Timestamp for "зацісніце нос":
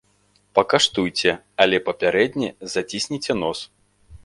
2.77-3.59